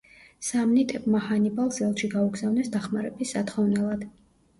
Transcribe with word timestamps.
სამნიტებმა 0.45 1.19
ჰანიბალს 1.25 1.77
ელჩი 1.87 2.09
გაუგზავნეს 2.13 2.73
დახმარების 2.77 3.35
სათხოვნელად. 3.37 4.09